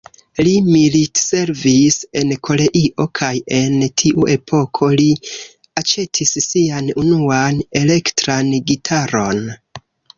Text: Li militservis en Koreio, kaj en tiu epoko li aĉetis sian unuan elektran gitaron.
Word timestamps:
Li 0.45 0.51
militservis 0.75 1.97
en 2.21 2.33
Koreio, 2.49 3.07
kaj 3.21 3.31
en 3.59 3.79
tiu 4.03 4.27
epoko 4.39 4.91
li 5.03 5.09
aĉetis 5.85 6.35
sian 6.49 6.93
unuan 7.07 7.65
elektran 7.85 8.55
gitaron. 8.75 9.49